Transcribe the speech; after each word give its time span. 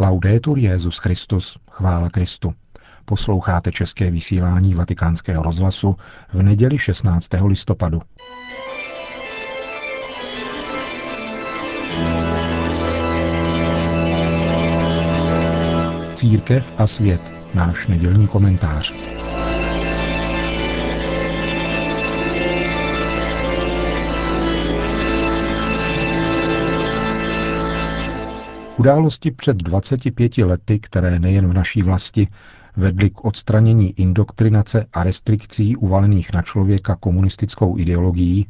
Laudetur 0.00 0.58
Jezus 0.58 0.98
Christus, 0.98 1.58
chvála 1.70 2.10
Kristu. 2.10 2.54
Posloucháte 3.04 3.72
české 3.72 4.10
vysílání 4.10 4.74
Vatikánského 4.74 5.42
rozhlasu 5.42 5.96
v 6.32 6.42
neděli 6.42 6.78
16. 6.78 7.28
listopadu. 7.44 8.02
Církev 16.14 16.72
a 16.78 16.86
svět, 16.86 17.20
náš 17.54 17.86
nedělní 17.86 18.28
komentář. 18.28 18.94
Události 28.78 29.30
před 29.30 29.56
25 29.56 30.38
lety, 30.38 30.78
které 30.78 31.18
nejen 31.18 31.48
v 31.48 31.52
naší 31.52 31.82
vlasti 31.82 32.28
vedly 32.76 33.10
k 33.10 33.24
odstranění 33.24 34.00
indoktrinace 34.00 34.86
a 34.92 35.02
restrikcí 35.02 35.76
uvalených 35.76 36.32
na 36.32 36.42
člověka 36.42 36.96
komunistickou 36.96 37.78
ideologií, 37.78 38.46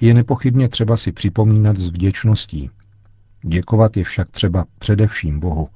je 0.00 0.14
nepochybně 0.14 0.68
třeba 0.68 0.96
si 0.96 1.12
připomínat 1.12 1.78
s 1.78 1.88
vděčností. 1.88 2.70
Děkovat 3.42 3.96
je 3.96 4.04
však 4.04 4.30
třeba 4.30 4.64
především 4.78 5.40
Bohu, 5.40 5.68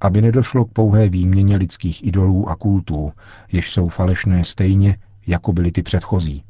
aby 0.00 0.22
nedošlo 0.22 0.64
k 0.64 0.72
pouhé 0.72 1.08
výměně 1.08 1.56
lidských 1.56 2.06
idolů 2.06 2.48
a 2.48 2.56
kultů, 2.56 3.12
jež 3.52 3.70
jsou 3.70 3.88
falešné 3.88 4.44
stejně, 4.44 4.96
jako 5.26 5.52
byly 5.52 5.72
ty 5.72 5.82
předchozí. 5.82 6.44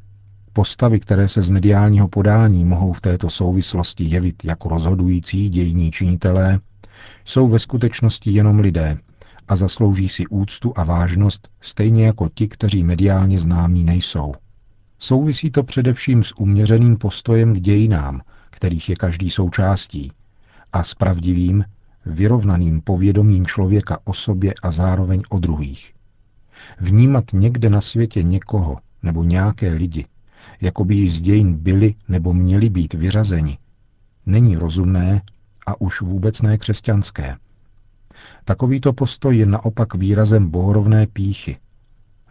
Postavy, 0.53 0.99
které 0.99 1.27
se 1.27 1.41
z 1.41 1.49
mediálního 1.49 2.07
podání 2.07 2.65
mohou 2.65 2.93
v 2.93 3.01
této 3.01 3.29
souvislosti 3.29 4.03
jevit 4.03 4.45
jako 4.45 4.69
rozhodující 4.69 5.49
dějní 5.49 5.91
činitelé, 5.91 6.59
jsou 7.25 7.47
ve 7.47 7.59
skutečnosti 7.59 8.31
jenom 8.31 8.59
lidé 8.59 8.97
a 9.47 9.55
zaslouží 9.55 10.09
si 10.09 10.27
úctu 10.27 10.73
a 10.75 10.83
vážnost 10.83 11.49
stejně 11.61 12.05
jako 12.05 12.29
ti, 12.33 12.47
kteří 12.47 12.83
mediálně 12.83 13.39
známí 13.39 13.83
nejsou. 13.83 14.33
Souvisí 14.99 15.51
to 15.51 15.63
především 15.63 16.23
s 16.23 16.37
uměřeným 16.37 16.97
postojem 16.97 17.53
k 17.53 17.59
dějinám, 17.59 18.21
kterých 18.49 18.89
je 18.89 18.95
každý 18.95 19.29
součástí, 19.29 20.11
a 20.73 20.83
s 20.83 20.93
pravdivým, 20.93 21.65
vyrovnaným 22.05 22.81
povědomím 22.81 23.45
člověka 23.45 23.97
o 24.03 24.13
sobě 24.13 24.53
a 24.63 24.71
zároveň 24.71 25.21
o 25.29 25.39
druhých. 25.39 25.93
Vnímat 26.79 27.23
někde 27.33 27.69
na 27.69 27.81
světě 27.81 28.23
někoho 28.23 28.77
nebo 29.03 29.23
nějaké 29.23 29.73
lidi, 29.73 30.05
jako 30.61 30.85
by 30.85 30.95
již 30.95 31.15
z 31.15 31.21
dějin 31.21 31.53
byli 31.53 31.95
nebo 32.07 32.33
měli 32.33 32.69
být 32.69 32.93
vyřazeni, 32.93 33.57
není 34.25 34.55
rozumné 34.55 35.21
a 35.65 35.81
už 35.81 36.01
vůbec 36.01 36.41
ne 36.41 36.57
křesťanské. 36.57 37.37
Takovýto 38.43 38.93
postoj 38.93 39.37
je 39.37 39.45
naopak 39.45 39.95
výrazem 39.95 40.49
bohorovné 40.49 41.07
píchy, 41.07 41.57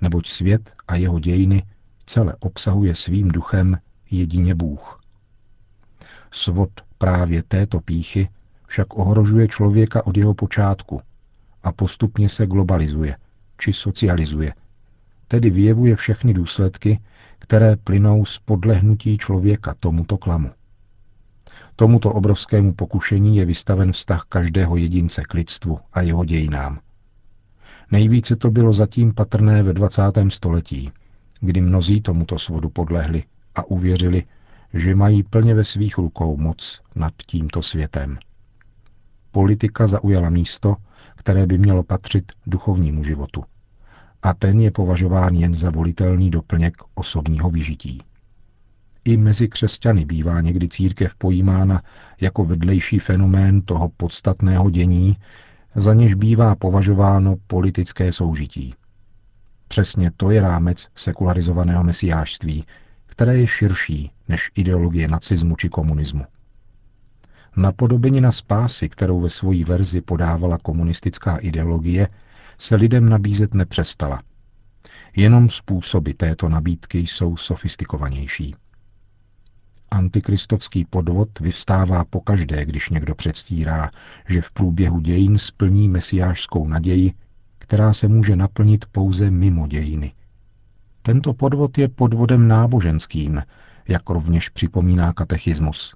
neboť 0.00 0.27
svět 0.27 0.72
a 0.88 0.97
jeho 0.97 1.19
dějiny 1.19 1.62
celé 2.06 2.36
obsahuje 2.41 2.94
svým 2.94 3.28
duchem 3.28 3.78
jedině 4.10 4.55
Bůh. 4.55 5.00
Svod 6.30 6.70
právě 6.98 7.42
této 7.42 7.80
píchy 7.80 8.28
však 8.66 8.98
ohrožuje 8.98 9.48
člověka 9.48 10.06
od 10.06 10.16
jeho 10.16 10.34
počátku 10.34 11.00
a 11.62 11.72
postupně 11.72 12.28
se 12.28 12.47
globalizuje 12.47 13.16
či 13.58 13.72
socializuje, 13.72 14.55
tedy 15.28 15.50
vyjevuje 15.50 15.97
všechny 15.97 16.34
důsledky, 16.34 17.00
které 17.38 17.77
plynou 17.77 18.25
z 18.25 18.38
podlehnutí 18.38 19.19
člověka 19.19 19.75
tomuto 19.80 20.16
klamu. 20.16 20.50
Tomuto 21.83 22.12
obrovskému 22.12 22.75
pokušení 22.75 23.36
je 23.36 23.44
vystaven 23.44 23.92
vztah 23.92 24.25
každého 24.28 24.77
jedince 24.77 25.22
k 25.22 25.34
lidstvu 25.34 25.78
a 25.92 26.00
jeho 26.00 26.25
dějinám. 26.25 26.78
Nejvíce 27.91 28.36
to 28.36 28.50
bylo 28.50 28.72
zatím 28.72 29.14
patrné 29.14 29.62
ve 29.62 29.72
20. 29.72 30.03
století, 30.28 30.92
kdy 31.41 31.60
mnozí 31.60 32.00
tomuto 32.00 32.38
svodu 32.38 32.69
podlehli 32.69 33.22
a 33.54 33.65
uvěřili, 33.65 34.25
že 34.75 34.94
mají 34.94 35.22
plně 35.22 35.54
ve 35.54 35.65
svých 35.65 35.98
rukou 35.98 36.37
moc 36.37 36.81
nad 36.94 37.12
tímto 37.26 37.62
světem. 37.62 38.19
Politika 39.32 39.87
zaujala 39.87 40.31
místo, 40.31 40.76
které 41.16 41.47
by 41.47 41.59
mělo 41.59 41.82
patřit 41.82 42.32
duchovnímu 42.47 43.04
životu. 43.04 43.44
A 44.22 44.34
ten 44.34 44.60
je 44.60 44.71
považován 44.71 45.34
jen 45.34 45.54
za 45.54 45.71
volitelný 45.71 46.31
doplněk 46.31 46.75
osobního 46.94 47.50
vyžití. 47.50 48.03
I 49.05 49.17
mezi 49.17 49.49
křesťany 49.49 50.05
bývá 50.05 50.41
někdy 50.41 50.69
církev 50.69 51.15
pojímána 51.15 51.83
jako 52.21 52.45
vedlejší 52.45 52.99
fenomén 52.99 53.63
toho 53.63 53.89
podstatného 53.89 54.71
dění, 54.71 55.17
za 55.75 55.95
něž 55.95 56.15
bývá 56.15 56.57
považováno 56.57 57.37
politické 57.47 58.13
soužití. 58.13 58.75
Přesně 59.69 60.11
to 60.17 60.31
je 60.31 60.41
rámec 60.41 60.89
sekularizovaného 60.95 61.85
mesiářství, 61.85 62.65
které 63.07 63.37
je 63.37 63.47
širší 63.47 64.11
než 64.29 64.51
ideologie 64.55 65.09
nacismu 65.09 65.57
či 65.57 65.69
komunismu. 65.69 66.25
Napodobenina 67.57 68.33
spásy, 68.33 68.89
kterou 68.89 69.21
ve 69.21 69.31
svojí 69.31 69.65
verzi 69.65 70.01
podávala 70.01 70.59
komunistická 70.59 71.37
ideologie, 71.37 72.09
se 72.59 72.77
lidem 72.77 73.09
nabízet 73.09 73.55
nepřestala. 73.55 74.23
Jenom 75.17 75.51
způsoby 75.51 76.11
této 76.11 76.49
nabídky 76.49 76.99
jsou 76.99 77.37
sofistikovanější. 77.37 78.55
Antikristovský 79.92 80.84
podvod 80.84 81.41
vyvstává 81.41 82.04
pokaždé, 82.04 82.64
když 82.64 82.91
někdo 82.91 83.14
předstírá, 83.14 83.91
že 84.28 84.41
v 84.41 84.50
průběhu 84.50 85.00
dějin 85.00 85.38
splní 85.38 85.88
mesiářskou 85.88 86.69
naději, 86.69 87.12
která 87.58 87.92
se 87.92 88.08
může 88.08 88.36
naplnit 88.36 88.84
pouze 88.92 89.30
mimo 89.30 89.66
dějiny. 89.66 90.12
Tento 91.03 91.34
podvod 91.34 91.78
je 91.78 91.88
podvodem 91.88 92.48
náboženským, 92.48 93.42
jak 93.88 94.10
rovněž 94.10 94.48
připomíná 94.48 95.12
katechismus, 95.12 95.94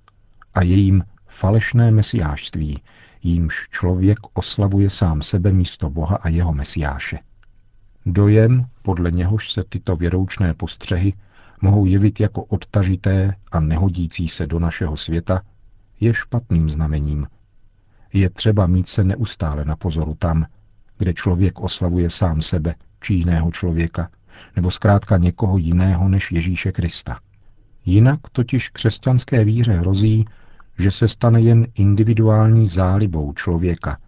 a 0.54 0.62
jejím 0.62 1.04
falešné 1.26 1.90
mesiášství, 1.90 2.82
jímž 3.22 3.68
člověk 3.70 4.18
oslavuje 4.34 4.90
sám 4.90 5.22
sebe 5.22 5.52
místo 5.52 5.90
Boha 5.90 6.16
a 6.16 6.28
jeho 6.28 6.52
mesiáše. 6.52 7.18
Dojem, 8.06 8.66
podle 8.82 9.10
něhož 9.10 9.50
se 9.52 9.64
tyto 9.68 9.96
věroučné 9.96 10.54
postřehy 10.54 11.12
mohou 11.60 11.86
jevit 11.86 12.20
jako 12.20 12.44
odtažité 12.44 13.34
a 13.52 13.60
nehodící 13.60 14.28
se 14.28 14.46
do 14.46 14.58
našeho 14.58 14.96
světa, 14.96 15.42
je 16.00 16.14
špatným 16.14 16.70
znamením. 16.70 17.26
Je 18.12 18.30
třeba 18.30 18.66
mít 18.66 18.88
se 18.88 19.04
neustále 19.04 19.64
na 19.64 19.76
pozoru 19.76 20.14
tam, 20.14 20.46
kde 20.98 21.14
člověk 21.14 21.60
oslavuje 21.60 22.10
sám 22.10 22.42
sebe 22.42 22.74
či 23.00 23.14
jiného 23.14 23.50
člověka, 23.50 24.08
nebo 24.56 24.70
zkrátka 24.70 25.16
někoho 25.16 25.58
jiného 25.58 26.08
než 26.08 26.32
Ježíše 26.32 26.72
Krista. 26.72 27.20
Jinak 27.84 28.20
totiž 28.32 28.68
křesťanské 28.68 29.44
víře 29.44 29.72
hrozí, 29.72 30.24
že 30.78 30.90
se 30.90 31.08
stane 31.08 31.40
jen 31.40 31.66
individuální 31.74 32.66
zálibou 32.66 33.32
člověka 33.32 33.98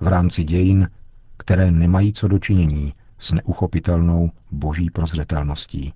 v 0.00 0.06
rámci 0.06 0.44
dějin, 0.44 0.88
které 1.36 1.70
nemají 1.70 2.12
co 2.12 2.28
dočinění 2.28 2.94
s 3.18 3.32
neuchopitelnou 3.32 4.30
boží 4.50 4.90
prozřetelností. 4.90 5.92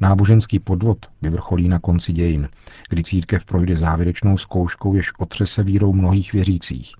Náboženský 0.00 0.58
podvod 0.58 1.06
vyvrcholí 1.22 1.68
na 1.68 1.78
konci 1.78 2.12
dějin, 2.12 2.48
kdy 2.88 3.02
církev 3.02 3.44
projde 3.44 3.76
závěrečnou 3.76 4.36
zkouškou, 4.36 4.94
jež 4.94 5.12
otřese 5.18 5.62
vírou 5.62 5.92
mnohých 5.92 6.32
věřících. 6.32 6.94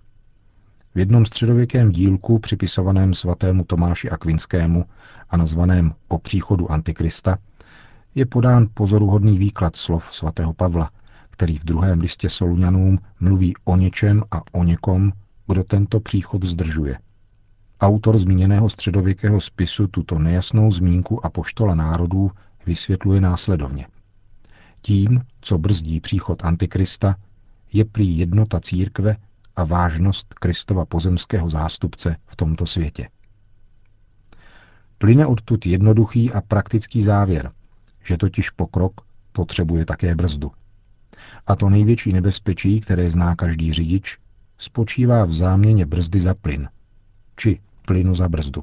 V 0.94 0.98
jednom 0.98 1.26
středověkém 1.26 1.90
dílku 1.90 2.38
připisovaném 2.38 3.14
svatému 3.14 3.64
Tomáši 3.64 4.10
Akvinskému 4.10 4.84
a 5.30 5.36
nazvaném 5.36 5.94
O 6.08 6.18
příchodu 6.18 6.72
Antikrista 6.72 7.38
je 8.14 8.26
podán 8.26 8.68
pozoruhodný 8.74 9.38
výklad 9.38 9.76
slov 9.76 10.08
svatého 10.14 10.52
Pavla, 10.52 10.90
který 11.30 11.58
v 11.58 11.64
druhém 11.64 12.00
listě 12.00 12.30
Soluňanům 12.30 12.98
mluví 13.20 13.54
o 13.64 13.76
něčem 13.76 14.22
a 14.30 14.42
o 14.52 14.64
někom, 14.64 15.12
kdo 15.48 15.64
tento 15.64 16.00
příchod 16.00 16.44
zdržuje. 16.44 16.98
Autor 17.80 18.18
zmíněného 18.18 18.68
středověkého 18.68 19.40
spisu 19.40 19.86
tuto 19.86 20.18
nejasnou 20.18 20.70
zmínku 20.70 21.26
a 21.26 21.30
poštola 21.30 21.74
národů 21.74 22.30
vysvětluje 22.66 23.20
následovně. 23.20 23.86
Tím, 24.82 25.20
co 25.40 25.58
brzdí 25.58 26.00
příchod 26.00 26.44
Antikrista, 26.44 27.16
je 27.72 27.84
prý 27.84 28.18
jednota 28.18 28.60
církve 28.60 29.16
a 29.56 29.64
vážnost 29.64 30.34
Kristova 30.34 30.84
pozemského 30.84 31.50
zástupce 31.50 32.16
v 32.26 32.36
tomto 32.36 32.66
světě. 32.66 33.08
Plyne 34.98 35.26
odtud 35.26 35.66
jednoduchý 35.66 36.32
a 36.32 36.40
praktický 36.40 37.02
závěr, 37.02 37.50
že 38.04 38.16
totiž 38.16 38.50
pokrok 38.50 39.00
potřebuje 39.32 39.84
také 39.84 40.14
brzdu. 40.14 40.50
A 41.46 41.56
to 41.56 41.70
největší 41.70 42.12
nebezpečí, 42.12 42.80
které 42.80 43.10
zná 43.10 43.36
každý 43.36 43.72
řidič, 43.72 44.18
spočívá 44.58 45.24
v 45.24 45.32
záměně 45.32 45.86
brzdy 45.86 46.20
za 46.20 46.34
plyn, 46.34 46.68
či 47.36 47.60
plynu 47.86 48.14
za 48.14 48.28
brzdu. 48.28 48.62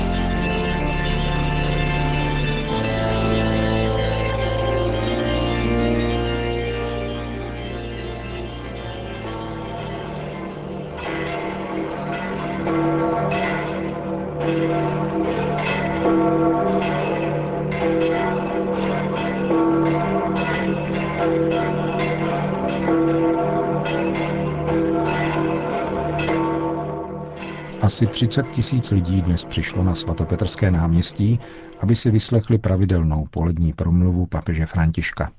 Asi 28.01 28.07
30 28.07 28.49
tisíc 28.51 28.91
lidí 28.91 29.21
dnes 29.21 29.45
přišlo 29.45 29.83
na 29.83 29.95
svatopetrské 29.95 30.71
náměstí, 30.71 31.39
aby 31.79 31.95
si 31.95 32.11
vyslechli 32.11 32.57
pravidelnou 32.57 33.27
polední 33.31 33.73
promluvu 33.73 34.25
papeže 34.25 34.65
Františka. 34.65 35.31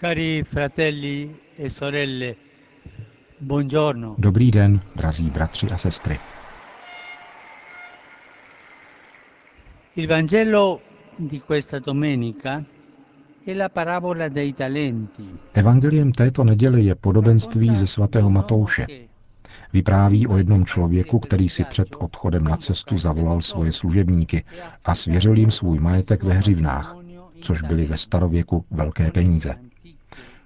Cari 0.00 0.44
fratelli 0.44 1.30
e 1.58 1.70
sorelle, 1.70 2.34
buongiorno. 3.40 4.14
Dobrý 4.18 4.50
den, 4.50 4.80
drazí 4.96 5.30
bratři 5.30 5.66
a 5.66 5.78
sestry. 5.78 6.18
Il 9.96 10.06
Vangelo 10.08 10.80
di 11.18 11.40
questa 11.40 11.78
domenica 11.78 12.64
è 13.46 13.54
la 13.54 13.68
parabola 13.68 14.28
dei 14.28 14.52
talenti. 14.52 15.38
Evangeliem 15.54 16.12
této 16.12 16.44
neděle 16.44 16.80
je 16.80 16.94
podobenství 16.94 17.76
ze 17.76 17.86
svatého 17.86 18.30
Matouše. 18.30 18.86
Vypráví 19.72 20.26
o 20.26 20.36
jednom 20.36 20.66
člověku, 20.66 21.18
který 21.18 21.48
si 21.48 21.64
před 21.64 21.88
odchodem 21.98 22.44
na 22.44 22.56
cestu 22.56 22.98
zavolal 22.98 23.42
svoje 23.42 23.72
služebníky 23.72 24.44
a 24.84 24.94
svěřil 24.94 25.36
jim 25.36 25.50
svůj 25.50 25.78
majetek 25.78 26.22
ve 26.22 26.34
hřivnách, 26.34 26.96
což 27.42 27.62
byly 27.62 27.86
ve 27.86 27.96
starověku 27.96 28.64
velké 28.70 29.10
peníze. 29.10 29.54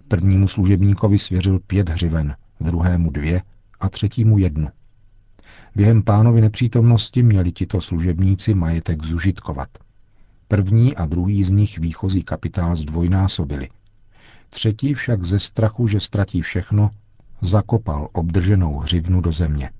Prvnímu 0.08 0.48
služebníkovi 0.48 1.18
svěřil 1.18 1.58
pět 1.58 1.88
hřiven, 1.88 2.36
druhému 2.60 3.10
dvě 3.10 3.42
a 3.80 3.88
třetímu 3.88 4.38
jednu. 4.38 4.68
Během 5.76 6.02
pánovy 6.02 6.40
nepřítomnosti 6.40 7.22
měli 7.22 7.52
tito 7.52 7.80
služebníci 7.80 8.54
majetek 8.54 9.04
zužitkovat. 9.04 9.68
První 10.48 10.96
a 10.96 11.06
druhý 11.06 11.44
z 11.44 11.50
nich 11.50 11.78
výchozí 11.78 12.22
kapitál 12.22 12.76
zdvojnásobili. 12.76 13.68
Třetí 14.50 14.94
však 14.94 15.24
ze 15.24 15.38
strachu, 15.38 15.86
že 15.86 16.00
ztratí 16.00 16.42
všechno, 16.42 16.90
zakopal 17.40 18.08
obdrženou 18.12 18.78
hřivnu 18.78 19.20
do 19.20 19.32
země. 19.32 19.70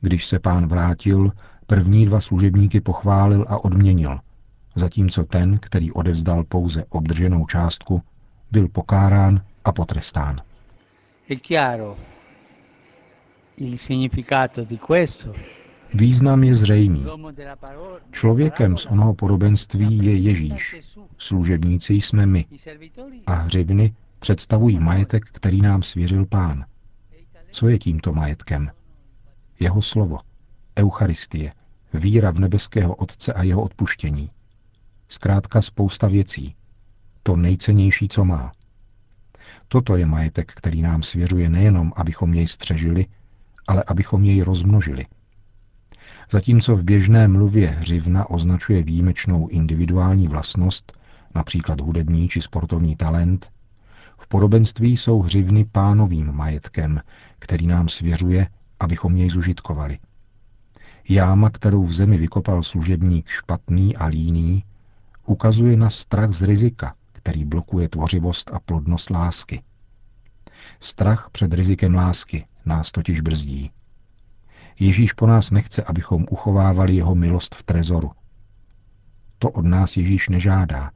Když 0.00 0.26
se 0.26 0.38
pán 0.38 0.66
vrátil, 0.66 1.32
první 1.66 2.06
dva 2.06 2.20
služebníky 2.20 2.80
pochválil 2.80 3.44
a 3.48 3.64
odměnil, 3.64 4.18
zatímco 4.74 5.24
ten, 5.24 5.58
který 5.58 5.92
odevzdal 5.92 6.44
pouze 6.44 6.84
obdrženou 6.88 7.46
částku, 7.46 8.02
byl 8.52 8.68
pokárán 8.68 9.40
a 9.64 9.72
potrestán. 9.72 10.40
Význam 15.94 16.44
je 16.44 16.54
zřejmý. 16.54 17.06
Člověkem 18.10 18.76
z 18.76 18.86
onoho 18.86 19.14
podobenství 19.14 20.04
je 20.04 20.16
Ježíš. 20.16 20.76
Služebníci 21.18 21.94
jsme 21.94 22.26
my. 22.26 22.44
A 23.26 23.34
hřivny 23.34 23.94
představují 24.18 24.78
majetek, 24.78 25.24
který 25.32 25.60
nám 25.60 25.82
svěřil 25.82 26.26
pán. 26.26 26.64
Co 27.50 27.68
je 27.68 27.78
tímto 27.78 28.12
majetkem? 28.12 28.70
Jeho 29.60 29.82
slovo, 29.82 30.18
Eucharistie, 30.78 31.52
víra 31.94 32.30
v 32.30 32.38
nebeského 32.38 32.94
Otce 32.94 33.32
a 33.32 33.42
jeho 33.42 33.62
odpuštění. 33.62 34.30
Zkrátka 35.08 35.62
spousta 35.62 36.06
věcí. 36.06 36.54
To 37.22 37.36
nejcennější, 37.36 38.08
co 38.08 38.24
má. 38.24 38.52
Toto 39.68 39.96
je 39.96 40.06
majetek, 40.06 40.52
který 40.54 40.82
nám 40.82 41.02
svěřuje 41.02 41.48
nejenom, 41.48 41.92
abychom 41.96 42.34
jej 42.34 42.46
střežili, 42.46 43.06
ale 43.66 43.84
abychom 43.86 44.24
jej 44.24 44.42
rozmnožili. 44.42 45.06
Zatímco 46.30 46.76
v 46.76 46.82
běžné 46.82 47.28
mluvě 47.28 47.68
hřivna 47.68 48.30
označuje 48.30 48.82
výjimečnou 48.82 49.48
individuální 49.48 50.28
vlastnost, 50.28 50.92
například 51.34 51.80
hudební 51.80 52.28
či 52.28 52.42
sportovní 52.42 52.96
talent, 52.96 53.50
v 54.18 54.28
podobenství 54.28 54.96
jsou 54.96 55.22
hřivny 55.22 55.64
pánovým 55.64 56.32
majetkem, 56.32 57.00
který 57.38 57.66
nám 57.66 57.88
svěřuje, 57.88 58.48
abychom 58.80 59.16
jej 59.16 59.30
zužitkovali. 59.30 59.98
Jáma, 61.08 61.50
kterou 61.50 61.82
v 61.82 61.92
zemi 61.92 62.18
vykopal 62.18 62.62
služebník 62.62 63.28
špatný 63.28 63.96
a 63.96 64.06
líný, 64.06 64.64
ukazuje 65.26 65.76
na 65.76 65.90
strach 65.90 66.32
z 66.32 66.42
rizika, 66.42 66.94
který 67.12 67.44
blokuje 67.44 67.88
tvořivost 67.88 68.50
a 68.54 68.60
plodnost 68.60 69.10
lásky. 69.10 69.62
Strach 70.80 71.28
před 71.32 71.52
rizikem 71.52 71.94
lásky 71.94 72.46
nás 72.66 72.92
totiž 72.92 73.20
brzdí. 73.20 73.70
Ježíš 74.80 75.12
po 75.12 75.26
nás 75.26 75.50
nechce, 75.50 75.82
abychom 75.82 76.26
uchovávali 76.30 76.94
jeho 76.96 77.14
milost 77.14 77.54
v 77.54 77.62
trezoru. 77.62 78.10
To 79.38 79.50
od 79.50 79.64
nás 79.64 79.96
Ježíš 79.96 80.28
nežádá, 80.28 80.90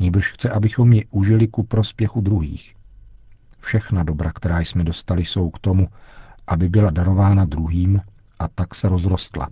Nýbrž 0.00 0.32
chce, 0.32 0.50
abychom 0.50 0.92
ji 0.92 1.04
užili 1.10 1.48
ku 1.48 1.62
prospěchu 1.62 2.20
druhých. 2.20 2.74
Všechna 3.58 4.02
dobra, 4.02 4.32
která 4.32 4.60
jsme 4.60 4.84
dostali, 4.84 5.24
jsou 5.24 5.50
k 5.50 5.58
tomu, 5.58 5.88
aby 6.46 6.68
byla 6.68 6.90
darována 6.90 7.44
druhým 7.44 8.00
a 8.38 8.48
tak 8.48 8.74
se 8.74 8.88
rozrostla. 8.88 9.48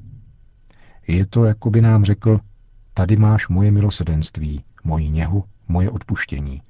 Je 1.08 1.26
to, 1.26 1.44
jako 1.44 1.70
by 1.70 1.80
nám 1.80 2.04
řekl, 2.04 2.40
tady 2.94 3.16
máš 3.16 3.48
moje 3.48 3.70
milosedenství, 3.70 4.64
moji 4.84 5.10
něhu, 5.10 5.44
moje 5.68 5.90
odpuštění. 5.90 6.62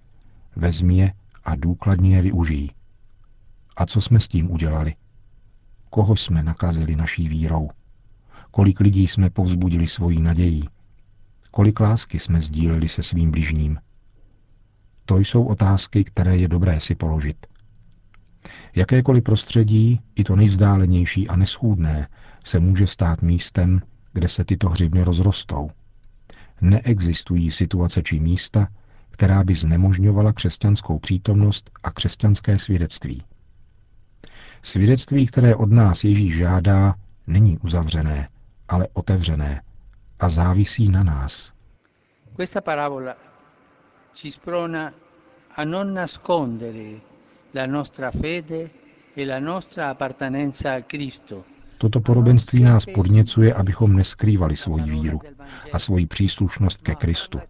Vezmi 0.57 0.97
je 0.97 1.13
a 1.45 1.57
důkladně 1.57 2.17
je 2.17 2.23
využij. 2.23 2.71
A 3.77 3.87
co 3.87 4.01
jsme 4.01 4.21
s 4.21 4.29
tím 4.29 4.51
udělali? 4.51 4.95
Koho 5.91 6.17
jsme 6.17 6.43
nakazili 6.43 6.97
naší 6.97 7.29
vírou? 7.29 7.71
Kolik 8.51 8.81
lidí 8.81 9.07
jsme 9.07 9.31
povzbudili 9.31 9.87
svojí 9.87 10.23
nadějí? 10.23 10.69
Kolik 11.55 11.81
lásky 11.81 12.19
jsme 12.19 12.41
sdíleli 12.41 12.89
se 12.89 13.03
svým 13.03 13.31
bližním? 13.31 13.79
To 15.05 15.19
jsou 15.19 15.45
otázky, 15.45 16.05
které 16.05 16.37
je 16.37 16.49
dobré 16.49 16.81
si 16.81 16.95
položit. 16.95 17.47
Jakékoliv 18.75 19.25
prostředí, 19.25 20.01
i 20.15 20.25
to 20.25 20.37
nejvzdálenější 20.37 21.29
a 21.29 21.37
neschůdné, 21.37 22.09
se 22.45 22.61
může 22.61 22.87
stát 22.87 23.23
místem, 23.23 23.83
kde 24.13 24.29
se 24.29 24.45
tyto 24.45 24.69
hřivny 24.69 25.03
rozrostou. 25.03 25.71
Neexistují 26.61 27.51
situace 27.51 28.03
či 28.03 28.21
místa, 28.21 28.69
která 29.11 29.45
by 29.45 29.55
znemožňovala 29.55 30.33
křesťanskou 30.33 30.99
přítomnost 30.99 31.71
a 31.83 31.91
křesťanské 31.91 32.59
svědectví. 32.59 33.23
Svědectví, 34.63 35.27
které 35.27 35.55
od 35.55 35.71
nás 35.71 36.05
Ježíš 36.05 36.37
žádá, 36.37 36.95
není 37.27 37.59
uzavřené, 37.59 38.29
ale 38.69 38.89
otevřené, 38.93 39.63
a 40.23 40.29
závisí 40.29 40.89
na 40.89 41.03
nás. 41.03 41.53
Questa 42.37 42.61
parabola 42.61 43.17
ci 44.15 44.31
sprona 44.31 44.93
a 45.55 45.65
non 45.65 45.93
nascondere 45.93 47.01
la 47.51 47.67
nostra 47.67 48.11
fede 48.11 48.71
e 49.15 49.25
la 49.25 49.41
nostra 49.41 49.89
appartenenza 49.89 50.75
a 50.75 50.83
Cristo. 50.83 51.45
Toto 51.79 52.01
podobenství 52.01 52.63
nás 52.63 52.87
podněcuje, 52.87 53.55
abychom 53.55 53.97
neskrývali 53.97 54.57
svoji 54.57 54.91
víru 54.91 55.21
a 55.73 55.79
svoji 55.79 56.07
příslušnost 56.07 56.83
ke 56.83 56.95
Kristu. 56.95 57.41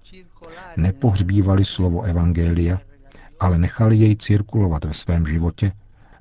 Nepohřbívali 0.76 1.64
slovo 1.64 2.02
Evangelia, 2.02 2.80
ale 3.40 3.58
nechali 3.58 3.96
jej 3.96 4.16
cirkulovat 4.16 4.84
ve 4.84 4.94
svém 4.94 5.26
životě, 5.26 5.72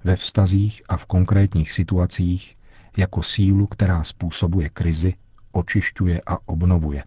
ve 0.03 0.15
vztazích 0.15 0.81
a 0.89 0.97
v 0.97 1.05
konkrétních 1.05 1.71
situacích 1.71 2.57
jako 2.97 3.23
sílu, 3.23 3.67
která 3.67 4.03
způsobuje 4.03 4.69
krizi 4.69 5.13
očišťuje 5.51 6.21
a 6.27 6.37
obnovuje. 6.45 7.03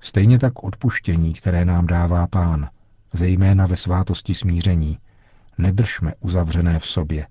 Stejně 0.00 0.38
tak 0.38 0.64
odpuštění, 0.64 1.32
které 1.32 1.64
nám 1.64 1.86
dává 1.86 2.26
Pán, 2.26 2.68
zejména 3.12 3.66
ve 3.66 3.76
svátosti 3.76 4.34
smíření, 4.34 4.98
nedržme 5.58 6.12
uzavřené 6.20 6.78
v 6.78 6.86
sobě, 6.86 7.26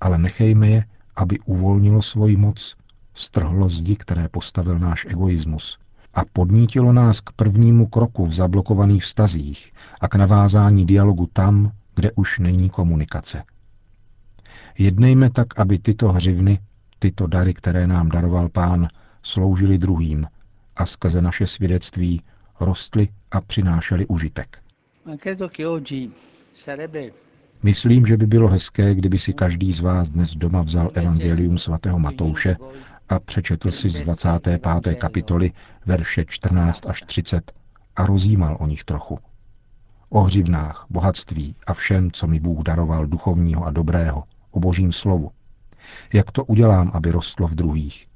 ale 0.00 0.18
nechejme 0.18 0.68
je, 0.68 0.84
aby 1.16 1.38
uvolnilo 1.38 2.02
svoji 2.02 2.36
moc, 2.36 2.76
strhlo 3.14 3.68
zdi, 3.68 3.96
které 3.96 4.28
postavil 4.28 4.78
náš 4.78 5.04
egoismus 5.04 5.78
a 6.14 6.22
podnítilo 6.32 6.92
nás 6.92 7.20
k 7.20 7.32
prvnímu 7.32 7.86
kroku 7.86 8.26
v 8.26 8.34
zablokovaných 8.34 9.02
vztazích 9.02 9.72
a 10.00 10.08
k 10.08 10.14
navázání 10.14 10.86
dialogu 10.86 11.28
tam, 11.32 11.72
kde 11.94 12.12
už 12.12 12.38
není 12.38 12.70
komunikace. 12.70 13.42
Jednejme 14.78 15.30
tak, 15.30 15.58
aby 15.60 15.78
tyto 15.78 16.12
hřivny 16.12 16.58
tyto 16.98 17.26
dary, 17.26 17.54
které 17.54 17.86
nám 17.86 18.08
daroval 18.08 18.48
Pán, 18.48 18.88
sloužily 19.22 19.78
druhým 19.78 20.26
a 20.76 20.86
skrze 20.86 21.22
naše 21.22 21.46
svědectví 21.46 22.22
rostly 22.60 23.08
a 23.30 23.40
přinášely 23.40 24.06
užitek. 24.06 24.58
Myslím, 27.62 28.06
že 28.06 28.16
by 28.16 28.26
bylo 28.26 28.48
hezké, 28.48 28.94
kdyby 28.94 29.18
si 29.18 29.32
každý 29.32 29.72
z 29.72 29.80
vás 29.80 30.10
dnes 30.10 30.36
doma 30.36 30.62
vzal 30.62 30.90
Evangelium 30.94 31.58
svatého 31.58 31.98
Matouše 31.98 32.56
a 33.08 33.18
přečetl 33.18 33.70
si 33.70 33.90
z 33.90 34.02
25. 34.02 34.62
kapitoly 34.94 35.52
verše 35.86 36.24
14 36.24 36.86
až 36.86 37.02
30 37.02 37.52
a 37.96 38.06
rozjímal 38.06 38.56
o 38.60 38.66
nich 38.66 38.84
trochu. 38.84 39.18
O 40.08 40.20
hřivnách, 40.20 40.86
bohatství 40.90 41.56
a 41.66 41.74
všem, 41.74 42.10
co 42.10 42.26
mi 42.26 42.40
Bůh 42.40 42.62
daroval 42.62 43.06
duchovního 43.06 43.64
a 43.64 43.70
dobrého, 43.70 44.24
o 44.50 44.60
božím 44.60 44.92
slovu, 44.92 45.30
jak 46.12 46.30
to 46.30 46.44
udělám, 46.44 46.90
aby 46.94 47.10
rostlo 47.10 47.48
v 47.48 47.54
druhých? 47.54 48.06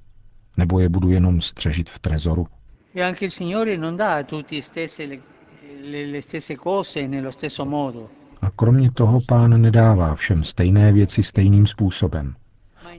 Nebo 0.56 0.80
je 0.80 0.88
budu 0.88 1.10
jenom 1.10 1.40
střežit 1.40 1.90
v 1.90 1.98
trezoru? 1.98 2.46
E 2.94 3.02
a 8.42 8.50
kromě 8.56 8.90
toho 8.90 9.20
pán 9.28 9.62
nedává 9.62 10.14
všem 10.14 10.44
stejné 10.44 10.92
věci 10.92 11.22
stejným 11.22 11.66
způsobem. 11.66 12.34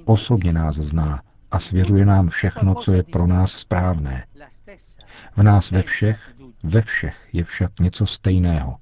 Osobně 0.06 0.54
nás 0.54 0.76
zná 0.76 1.22
a 1.52 1.60
svěřuje 1.60 2.06
nám 2.06 2.30
všechno, 2.30 2.76
co 2.76 2.94
je 2.94 3.04
pro 3.04 3.28
nás 3.28 3.52
správné. 3.52 4.26
V 5.36 5.44
nás 5.44 5.72
ve 5.72 5.82
všech, 5.82 6.36
ve 6.64 6.82
všech 6.82 7.28
je 7.34 7.44
však 7.44 7.80
něco 7.80 8.06
stejného. 8.06 8.78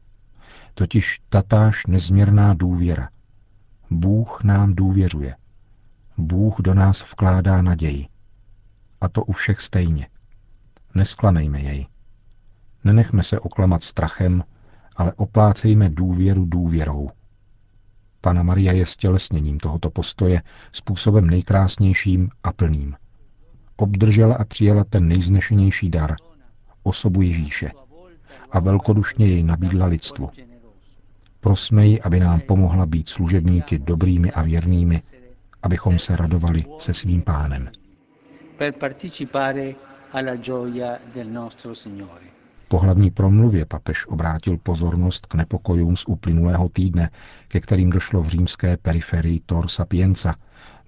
Totiž 0.74 1.20
tatáž 1.30 1.86
nezměrná 1.86 2.54
důvěra. 2.54 3.10
Bůh 3.90 4.44
nám 4.44 4.76
důvěřuje. 4.76 5.36
Bůh 6.18 6.60
do 6.60 6.74
nás 6.74 7.02
vkládá 7.12 7.62
naději. 7.62 8.08
A 9.02 9.10
to 9.10 9.24
u 9.24 9.32
všech 9.32 9.62
stejně. 9.62 10.08
Nesklamejme 10.96 11.62
jej. 11.62 11.88
Nenechme 12.84 13.24
se 13.24 13.40
oklamat 13.40 13.84
strachem, 13.84 14.44
ale 14.96 15.14
oplácejme 15.14 15.90
důvěru 15.90 16.46
důvěrou. 16.46 17.10
Pana 18.22 18.44
Maria 18.44 18.74
je 18.74 18.86
stělesněním 18.86 19.60
tohoto 19.60 19.90
postoje 19.90 20.42
způsobem 20.72 21.30
nejkrásnějším 21.30 22.30
a 22.44 22.54
plným. 22.54 22.96
Obdržela 23.76 24.36
a 24.36 24.44
přijala 24.44 24.84
ten 24.84 25.08
nejznešenější 25.08 25.90
dar, 25.90 26.16
osobu 26.84 27.22
Ježíše, 27.22 27.72
a 28.52 28.60
velkodušně 28.60 29.28
jej 29.28 29.44
nabídla 29.44 29.86
lidstvu. 29.86 30.30
Prosme 31.40 31.88
ji, 31.88 32.02
aby 32.02 32.20
nám 32.20 32.40
pomohla 32.40 32.86
být 32.86 33.10
služebníky 33.10 33.80
dobrými 33.80 34.32
a 34.32 34.42
věrnými, 34.42 35.02
abychom 35.68 36.00
se 36.00 36.16
radovali 36.16 36.66
se 36.78 36.94
svým 36.94 37.22
pánem. 37.22 37.70
Po 42.68 42.78
hlavní 42.78 43.12
promluvě 43.12 43.66
papež 43.66 44.08
obrátil 44.08 44.58
pozornost 44.58 45.26
k 45.26 45.34
nepokojům 45.34 45.98
z 45.98 46.04
uplynulého 46.08 46.70
týdne, 46.70 47.10
ke 47.48 47.60
kterým 47.60 47.90
došlo 47.90 48.24
v 48.24 48.28
římské 48.28 48.78
periferii 48.78 49.40
Tor 49.46 49.68
Sapienza, 49.68 50.36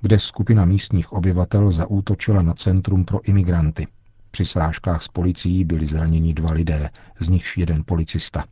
kde 0.01 0.19
skupina 0.19 0.65
místních 0.65 1.13
obyvatel 1.13 1.71
zaútočila 1.71 2.41
na 2.41 2.53
centrum 2.53 3.05
pro 3.05 3.21
imigranty. 3.21 3.88
Při 4.31 4.45
srážkách 4.45 5.03
s 5.03 5.07
policií 5.07 5.65
byli 5.65 5.86
zraněni 5.86 6.33
dva 6.33 6.51
lidé, 6.51 6.89
z 7.19 7.29
nichž 7.29 7.57
jeden 7.57 7.83
policista. 7.86 8.45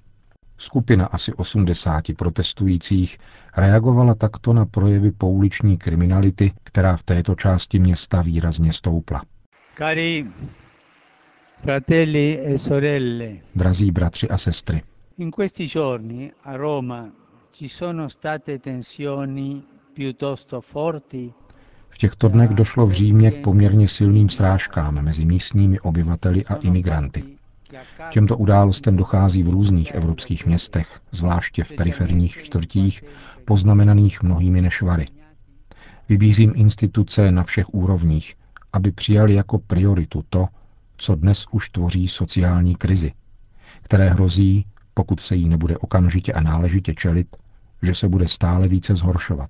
Skupina 0.57 1.05
asi 1.05 1.33
80 1.33 2.03
protestujících 2.17 3.17
reagovala 3.57 4.15
takto 4.15 4.53
na 4.53 4.65
projevy 4.65 5.11
pouliční 5.11 5.77
kriminality, 5.77 6.51
která 6.63 6.97
v 6.97 7.03
této 7.03 7.35
části 7.35 7.79
města 7.79 8.21
výrazně 8.21 8.73
stoupla. 8.73 9.21
Cari 9.77 10.25
Fratelli 11.63 12.39
e 12.45 12.57
sorelle. 12.57 13.29
Drazí 13.55 13.91
bratři 13.91 14.29
a 14.29 14.37
sestry. 14.37 14.81
In 15.17 15.31
questi 15.31 15.67
giorni 15.67 16.31
a 16.43 16.57
Roma 16.57 17.09
ci 17.51 17.69
sono 17.69 18.09
state 18.09 18.59
tensioni 18.59 19.63
piuttosto 19.93 20.61
forti 20.61 21.33
v 21.89 21.97
těchto 21.99 22.27
dnech 22.27 22.49
došlo 22.49 22.87
v 22.87 22.91
Římě 22.91 23.31
k 23.31 23.41
poměrně 23.43 23.87
silným 23.87 24.29
srážkám 24.29 25.01
mezi 25.01 25.25
místními 25.25 25.79
obyvateli 25.79 26.45
a 26.45 26.55
imigranty. 26.55 27.36
Těmto 28.09 28.37
událostem 28.37 28.97
dochází 28.97 29.43
v 29.43 29.49
různých 29.49 29.91
evropských 29.95 30.45
městech, 30.45 30.99
zvláště 31.11 31.63
v 31.63 31.71
periferních 31.71 32.37
čtvrtích, 32.43 33.03
poznamenaných 33.45 34.23
mnohými 34.23 34.61
nešvary. 34.61 35.07
Vybízím 36.09 36.53
instituce 36.55 37.31
na 37.31 37.43
všech 37.43 37.73
úrovních, 37.73 38.35
aby 38.73 38.91
přijali 38.91 39.33
jako 39.33 39.59
prioritu 39.59 40.23
to, 40.29 40.47
co 40.97 41.15
dnes 41.15 41.45
už 41.51 41.69
tvoří 41.69 42.07
sociální 42.07 42.75
krizi, 42.75 43.13
které 43.81 44.09
hrozí, 44.09 44.65
pokud 44.93 45.19
se 45.19 45.35
jí 45.35 45.49
nebude 45.49 45.77
okamžitě 45.77 46.33
a 46.33 46.41
náležitě 46.41 46.93
čelit, 46.93 47.35
že 47.81 47.95
se 47.95 48.09
bude 48.09 48.27
stále 48.27 48.67
více 48.67 48.95
zhoršovat. 48.95 49.49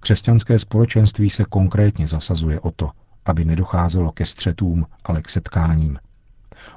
Křesťanské 0.00 0.58
společenství 0.58 1.30
se 1.30 1.44
konkrétně 1.44 2.06
zasazuje 2.06 2.60
o 2.60 2.70
to, 2.70 2.90
aby 3.24 3.44
nedocházelo 3.44 4.12
ke 4.12 4.26
střetům, 4.26 4.86
ale 5.04 5.22
k 5.22 5.28
setkáním. 5.28 5.98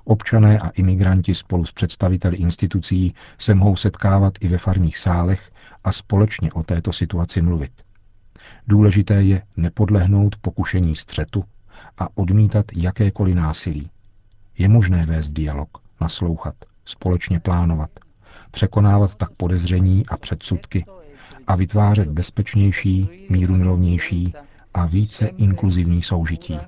Občané 0.03 0.60
a 0.60 0.70
imigranti 0.70 1.36
spolu 1.36 1.65
s 1.65 1.72
představiteli 1.72 2.38
institucí 2.38 3.13
se 3.38 3.53
mohou 3.56 3.75
setkávat 3.75 4.34
i 4.39 4.48
ve 4.48 4.58
farních 4.58 4.98
sálech 4.98 5.50
a 5.84 5.91
společně 5.91 6.51
o 6.51 6.63
této 6.63 6.94
situaci 6.94 7.41
mluvit. 7.41 7.72
Důležité 8.67 9.24
je 9.24 9.41
nepodlehnout 9.58 10.36
pokušení 10.41 10.96
střetu 10.96 11.44
a 11.98 12.08
odmítat 12.15 12.65
jakékoliv 12.75 13.36
násilí. 13.36 13.89
Je 14.58 14.70
možné 14.70 15.06
vést 15.06 15.29
dialog, 15.29 15.70
naslouchat, 16.01 16.56
společně 16.86 17.39
plánovat, 17.39 17.89
překonávat 18.51 19.15
tak 19.15 19.29
podezření 19.32 20.06
a 20.06 20.17
předsudky 20.17 20.86
a 21.48 21.56
vytvářet 21.56 22.08
bezpečnější, 22.10 23.10
mírumilovnější 23.29 24.34
a 24.74 24.86
více 24.86 25.27
inkluzivní 25.27 26.01
soužití. 26.01 26.60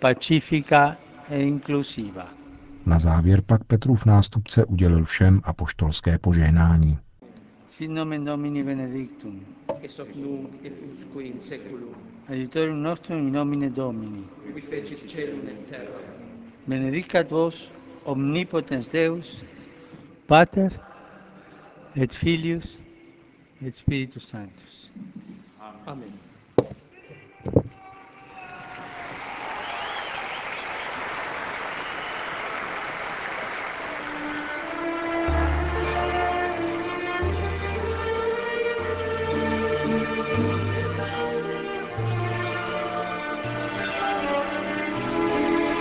Pacifika 0.00 0.96
e 1.28 1.42
inclusiva. 1.42 2.39
Na 2.86 2.98
závěr 2.98 3.42
pak 3.42 3.64
Petrův 3.64 4.06
nástupce 4.06 4.64
udělil 4.64 5.04
všem 5.04 5.40
apoštolské 5.44 6.18
požehnání. 6.18 6.98
Sin 7.68 7.94
nomen 7.94 8.24
Domini 8.24 8.64
benedictum. 8.64 9.40
Ex 9.82 9.98
hoc 9.98 10.16
nunc 10.16 10.48
et 10.64 10.72
usque 10.92 11.22
in 11.22 11.40
seculum. 11.40 11.94
Aiutorium 12.28 12.82
nostrum 12.82 13.18
in 13.18 13.32
nomine 13.32 13.70
Domini. 13.70 14.24
Qui 14.52 14.60
fecit 14.60 15.10
celum 15.10 15.48
et 15.48 15.70
terra. 15.70 16.00
Benedicat 16.66 17.30
vos 17.30 17.72
omnipotens 18.04 18.88
Deus, 18.92 19.42
Pater 20.26 20.70
et 21.96 22.14
Filius 22.14 22.78
et 23.62 23.74
Spiritus 23.74 24.26
Sanctus. 24.26 24.90
Amen. 25.86 26.29